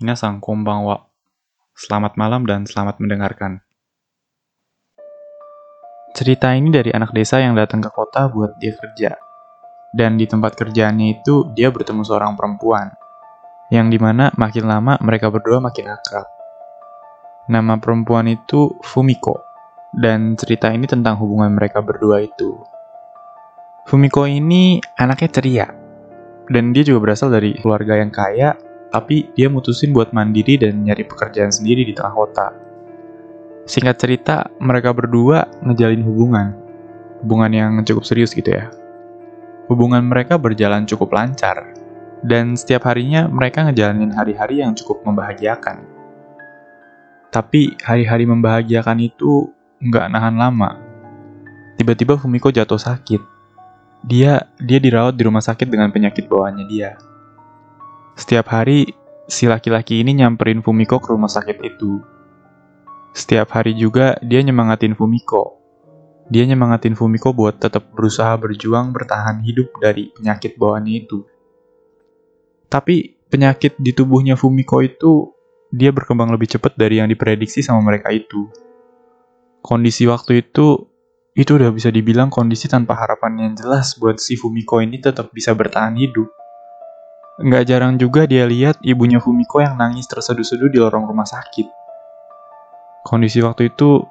[0.00, 1.12] Minasang konbanwa.
[1.76, 3.60] Selamat malam dan selamat mendengarkan.
[6.16, 9.20] Cerita ini dari anak desa yang datang ke kota buat dia kerja.
[9.92, 12.96] Dan di tempat kerjaannya itu dia bertemu seorang perempuan.
[13.68, 16.24] Yang di mana makin lama mereka berdua makin akrab.
[17.52, 19.36] Nama perempuan itu Fumiko.
[19.92, 22.56] Dan cerita ini tentang hubungan mereka berdua itu.
[23.84, 25.68] Fumiko ini anaknya ceria.
[26.48, 31.06] Dan dia juga berasal dari keluarga yang kaya, tapi dia mutusin buat mandiri dan nyari
[31.06, 32.46] pekerjaan sendiri di tengah kota.
[33.70, 36.58] Singkat cerita, mereka berdua ngejalin hubungan.
[37.22, 38.66] Hubungan yang cukup serius gitu ya.
[39.70, 41.70] Hubungan mereka berjalan cukup lancar.
[42.20, 45.86] Dan setiap harinya mereka ngejalanin hari-hari yang cukup membahagiakan.
[47.30, 50.76] Tapi hari-hari membahagiakan itu nggak nahan lama.
[51.78, 53.22] Tiba-tiba Fumiko jatuh sakit.
[54.04, 56.98] Dia dia dirawat di rumah sakit dengan penyakit bawaannya dia.
[58.20, 58.84] Setiap hari,
[59.32, 62.04] si laki-laki ini nyamperin Fumiko ke rumah sakit itu.
[63.16, 65.56] Setiap hari juga dia nyemangatin Fumiko.
[66.28, 71.24] Dia nyemangatin Fumiko buat tetap berusaha berjuang bertahan hidup dari penyakit bawaannya itu.
[72.68, 75.32] Tapi penyakit di tubuhnya Fumiko itu
[75.72, 78.52] dia berkembang lebih cepat dari yang diprediksi sama mereka itu.
[79.64, 80.92] Kondisi waktu itu
[81.32, 85.56] itu udah bisa dibilang kondisi tanpa harapan yang jelas buat si Fumiko ini tetap bisa
[85.56, 86.39] bertahan hidup.
[87.40, 91.72] Nggak jarang juga dia lihat ibunya Fumiko yang nangis terseduh-seduh di lorong rumah sakit.
[93.00, 94.04] Kondisi waktu itu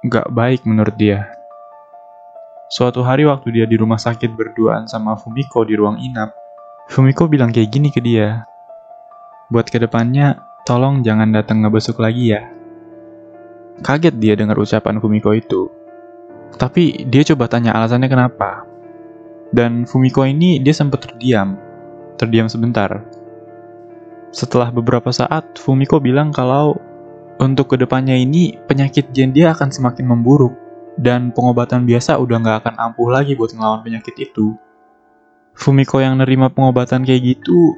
[0.00, 1.28] nggak baik menurut dia.
[2.72, 6.32] Suatu hari waktu dia di rumah sakit berduaan sama Fumiko di ruang inap,
[6.88, 8.48] Fumiko bilang kayak gini ke dia.
[9.52, 12.48] Buat ke depannya, tolong jangan datang ngebesuk lagi ya.
[13.84, 15.68] Kaget dia dengar ucapan Fumiko itu.
[16.56, 18.64] Tapi dia coba tanya alasannya kenapa.
[19.52, 21.69] Dan Fumiko ini dia sempat terdiam.
[22.20, 23.00] Terdiam sebentar.
[24.28, 26.76] Setelah beberapa saat, Fumiko bilang kalau
[27.40, 30.52] untuk ke depannya ini penyakit Jen dia akan semakin memburuk
[31.00, 34.52] dan pengobatan biasa udah nggak akan ampuh lagi buat ngelawan penyakit itu.
[35.56, 37.72] Fumiko yang nerima pengobatan kayak gitu,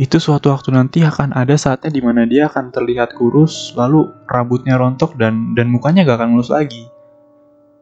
[0.00, 4.80] itu suatu waktu nanti akan ada saatnya di mana dia akan terlihat kurus, lalu rambutnya
[4.80, 6.88] rontok dan dan mukanya gak akan mulus lagi.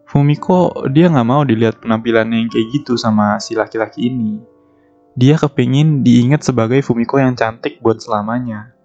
[0.06, 4.55] Fumiko dia nggak mau dilihat penampilannya yang kayak gitu sama si laki-laki ini.
[5.16, 8.76] Dia kepingin diingat sebagai Fumiko yang cantik buat selamanya.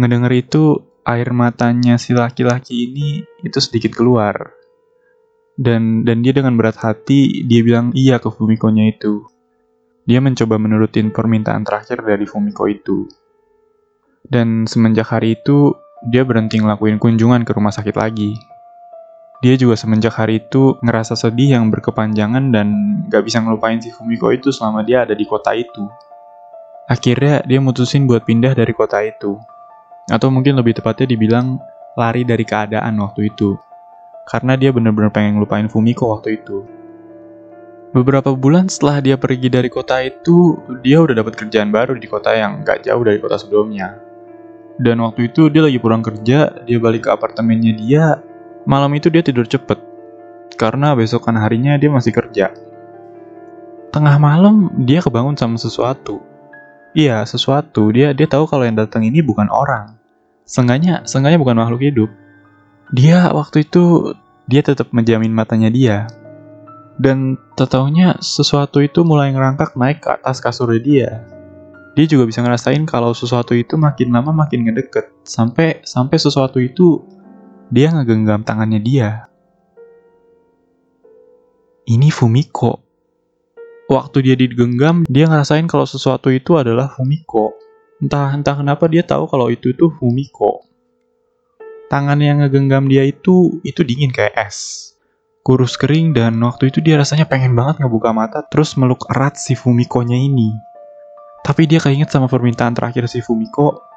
[0.00, 4.56] Ngedenger itu, air matanya si laki-laki ini itu sedikit keluar.
[5.52, 9.28] Dan dan dia dengan berat hati dia bilang iya ke Fumiko-nya itu.
[10.08, 13.04] Dia mencoba menurutin permintaan terakhir dari Fumiko itu.
[14.24, 15.76] Dan semenjak hari itu,
[16.08, 18.32] dia berhenti ngelakuin kunjungan ke rumah sakit lagi.
[19.42, 22.66] Dia juga semenjak hari itu ngerasa sedih yang berkepanjangan dan
[23.10, 25.90] gak bisa ngelupain si Fumiko itu selama dia ada di kota itu.
[26.86, 29.42] Akhirnya dia mutusin buat pindah dari kota itu.
[30.06, 31.58] Atau mungkin lebih tepatnya dibilang
[31.98, 33.58] lari dari keadaan waktu itu.
[34.30, 36.62] Karena dia bener-bener pengen ngelupain Fumiko waktu itu.
[37.90, 40.54] Beberapa bulan setelah dia pergi dari kota itu,
[40.86, 43.98] dia udah dapat kerjaan baru di kota yang gak jauh dari kota sebelumnya.
[44.78, 48.04] Dan waktu itu dia lagi pulang kerja, dia balik ke apartemennya dia,
[48.68, 49.78] malam itu dia tidur cepet.
[50.56, 52.52] Karena besokan harinya dia masih kerja.
[53.92, 56.22] Tengah malam dia kebangun sama sesuatu.
[56.92, 57.88] Iya, sesuatu.
[57.92, 59.96] Dia dia tahu kalau yang datang ini bukan orang.
[60.44, 62.10] Sengaja, sengaja bukan makhluk hidup.
[62.92, 64.12] Dia waktu itu
[64.44, 66.04] dia tetap menjamin matanya dia.
[67.00, 71.10] Dan tetaunya sesuatu itu mulai ngerangkak naik ke atas kasurnya dia.
[71.92, 75.12] Dia juga bisa ngerasain kalau sesuatu itu makin lama makin ngedeket.
[75.24, 77.00] Sampai sampai sesuatu itu
[77.72, 79.32] dia ngegenggam tangannya dia.
[81.88, 82.84] Ini Fumiko.
[83.88, 87.56] Waktu dia digenggam, dia ngerasain kalau sesuatu itu adalah Fumiko.
[87.96, 90.68] Entah entah kenapa dia tahu kalau itu itu Fumiko.
[91.88, 94.92] Tangan yang ngegenggam dia itu itu dingin kayak es.
[95.40, 99.56] Kurus kering dan waktu itu dia rasanya pengen banget ngebuka mata terus meluk erat si
[99.56, 100.52] Fumiko-nya ini.
[101.42, 103.91] Tapi dia keinget sama permintaan terakhir si Fumiko,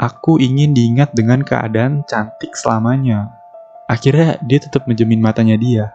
[0.00, 3.36] aku ingin diingat dengan keadaan cantik selamanya.
[3.84, 5.92] Akhirnya dia tetap menjamin matanya dia.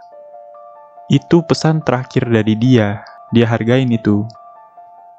[1.09, 3.01] Itu pesan terakhir dari dia,
[3.33, 4.29] dia hargain itu.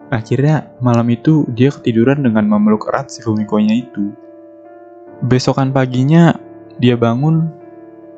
[0.06, 4.14] Akhirnya malam itu dia ketiduran dengan memeluk erat si Fumiko-nya itu.
[5.26, 6.38] Besokan paginya
[6.78, 7.50] dia bangun,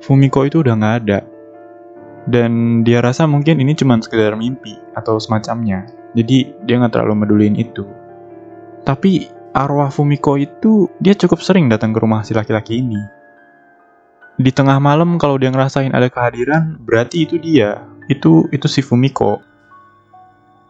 [0.04, 1.24] Fumiko itu udah nggak ada.
[2.28, 5.88] Dan dia rasa mungkin ini cuma sekedar mimpi atau semacamnya.
[6.12, 7.88] Jadi dia nggak terlalu meduliin itu.
[8.84, 13.02] Tapi arwah Fumiko itu dia cukup sering datang ke rumah si laki-laki ini.
[14.38, 17.82] Di tengah malam kalau dia ngerasain ada kehadiran, berarti itu dia.
[18.06, 19.42] Itu itu si Fumiko.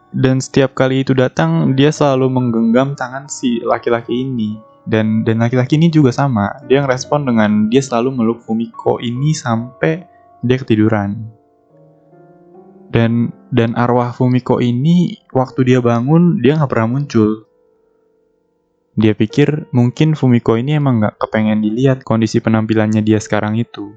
[0.09, 4.57] Dan setiap kali itu datang, dia selalu menggenggam tangan si laki-laki ini.
[4.89, 6.49] Dan dan laki-laki ini juga sama.
[6.65, 10.01] Dia ngerespon dengan dia selalu meluk Fumiko ini sampai
[10.41, 11.29] dia ketiduran.
[12.89, 17.48] Dan dan arwah Fumiko ini waktu dia bangun dia nggak pernah muncul.
[18.99, 23.95] Dia pikir mungkin Fumiko ini emang nggak kepengen dilihat kondisi penampilannya dia sekarang itu.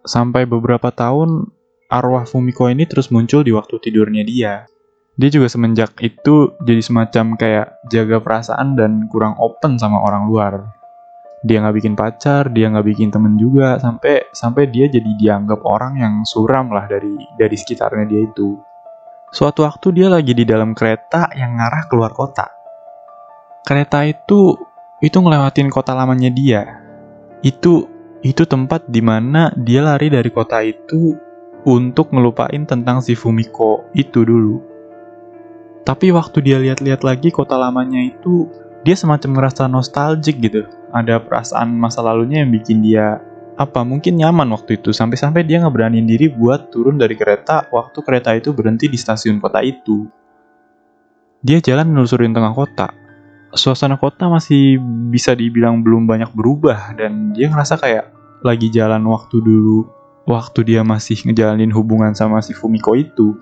[0.00, 1.52] Sampai beberapa tahun
[1.92, 4.64] arwah Fumiko ini terus muncul di waktu tidurnya dia
[5.16, 10.54] dia juga semenjak itu jadi semacam kayak jaga perasaan dan kurang open sama orang luar.
[11.40, 15.96] Dia nggak bikin pacar, dia nggak bikin temen juga, sampai sampai dia jadi dianggap orang
[15.96, 18.60] yang suram lah dari dari sekitarnya dia itu.
[19.32, 22.55] Suatu waktu dia lagi di dalam kereta yang ngarah keluar kota.
[23.66, 24.54] Kereta itu
[25.02, 26.62] itu ngelewatin kota lamanya dia.
[27.42, 27.90] Itu
[28.22, 31.18] itu tempat di mana dia lari dari kota itu
[31.66, 34.62] untuk ngelupain tentang si Fumiko itu dulu.
[35.82, 38.46] Tapi waktu dia lihat-lihat lagi kota lamanya itu,
[38.86, 40.62] dia semacam ngerasa nostalgic gitu.
[40.94, 43.18] Ada perasaan masa lalunya yang bikin dia
[43.58, 47.98] apa mungkin nyaman waktu itu sampai-sampai dia nggak berani diri buat turun dari kereta waktu
[48.04, 50.06] kereta itu berhenti di stasiun kota itu.
[51.42, 53.05] Dia jalan menelusurin tengah kota.
[53.54, 58.10] Suasana kota masih bisa dibilang belum banyak berubah dan dia ngerasa kayak
[58.42, 59.86] lagi jalan waktu dulu
[60.26, 63.38] waktu dia masih ngejalanin hubungan sama si Fumiko itu.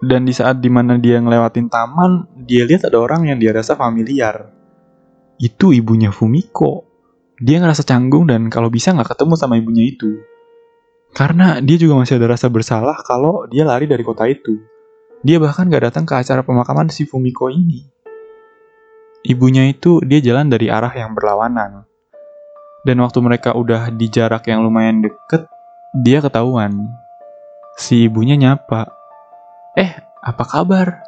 [0.00, 3.74] Dan di saat di mana dia ngelewatin taman, dia lihat ada orang yang dia rasa
[3.74, 4.54] familiar.
[5.36, 6.86] Itu ibunya Fumiko.
[7.36, 10.08] Dia ngerasa canggung dan kalau bisa nggak ketemu sama ibunya itu.
[11.12, 14.56] Karena dia juga masih ada rasa bersalah kalau dia lari dari kota itu.
[15.24, 17.95] Dia bahkan gak datang ke acara pemakaman si Fumiko ini.
[19.26, 21.82] Ibunya itu dia jalan dari arah yang berlawanan.
[22.86, 25.50] Dan waktu mereka udah di jarak yang lumayan deket,
[25.90, 26.94] dia ketahuan.
[27.74, 28.86] Si ibunya nyapa,
[29.74, 31.02] eh apa kabar?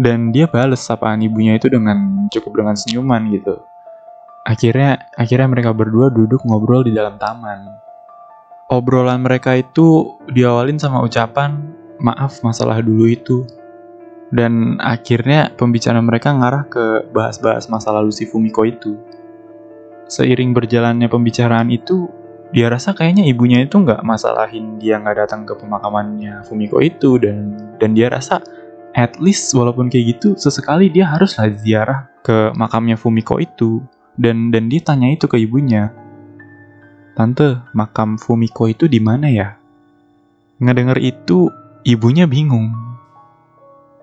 [0.00, 3.60] Dan dia bales sapaan ibunya itu dengan cukup dengan senyuman gitu.
[4.48, 7.68] Akhirnya, akhirnya mereka berdua duduk ngobrol di dalam taman.
[8.72, 11.68] Obrolan mereka itu diawalin sama ucapan,
[12.00, 13.44] maaf masalah dulu itu.
[14.32, 18.96] Dan akhirnya pembicaraan mereka ngarah ke bahas-bahas masa lalu si Fumiko itu.
[20.08, 22.08] Seiring berjalannya pembicaraan itu,
[22.52, 27.20] dia rasa kayaknya ibunya itu nggak masalahin dia nggak datang ke pemakamannya Fumiko itu.
[27.20, 28.40] Dan dan dia rasa
[28.94, 33.84] at least walaupun kayak gitu sesekali dia harus lah ziarah ke makamnya Fumiko itu.
[34.14, 35.90] Dan dan dia tanya itu ke ibunya
[37.14, 39.54] tante makam Fumiko itu di mana ya?
[40.58, 41.50] Ngedenger itu
[41.86, 42.74] ibunya bingung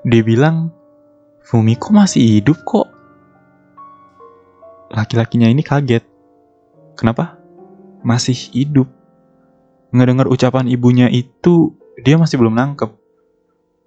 [0.07, 0.73] dia bilang
[1.41, 2.87] Fumiko masih hidup kok
[4.91, 6.05] laki-lakinya ini kaget
[6.95, 7.41] kenapa
[8.01, 8.89] masih hidup.
[9.91, 12.89] Ngedengar ucapan ibunya itu, dia masih belum nangkep.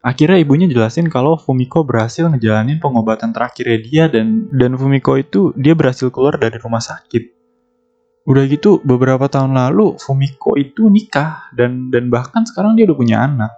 [0.04, 5.72] Akhirnya ibunya jelasin kalau Fumiko berhasil ngejalanin pengobatan terakhirnya dia dan dan Fumiko itu dia
[5.72, 7.32] berhasil keluar dari rumah sakit.
[8.28, 13.24] Udah gitu beberapa tahun lalu Fumiko itu nikah dan dan bahkan sekarang dia udah punya
[13.24, 13.52] anak.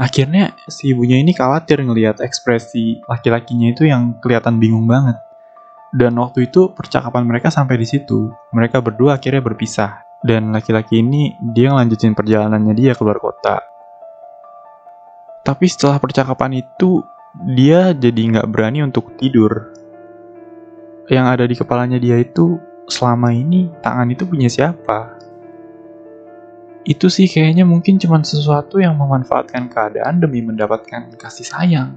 [0.00, 5.20] Akhirnya si ibunya ini khawatir ngelihat ekspresi laki-lakinya itu yang kelihatan bingung banget.
[5.92, 8.32] Dan waktu itu percakapan mereka sampai di situ.
[8.56, 10.08] Mereka berdua akhirnya berpisah.
[10.24, 13.60] Dan laki-laki ini dia ngelanjutin perjalanannya dia keluar kota.
[15.44, 17.04] Tapi setelah percakapan itu,
[17.56, 19.72] dia jadi nggak berani untuk tidur.
[21.12, 22.56] Yang ada di kepalanya dia itu,
[22.88, 25.19] selama ini tangan itu punya siapa?
[26.90, 31.94] Itu sih kayaknya mungkin cuma sesuatu yang memanfaatkan keadaan demi mendapatkan kasih sayang.